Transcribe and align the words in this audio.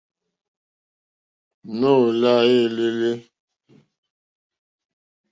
Nóò 1.79 2.01
lâ 2.21 2.31
ŋwɛ́ǃɛ́lɛ́. 2.47 3.13